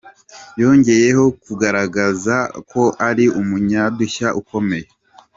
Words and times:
Yongeye 0.61 1.07
kugaragaza 1.43 2.35
ko 2.71 2.83
ari 3.09 3.25
umunyadushya 3.39 4.27
ukomeye. 4.39 4.87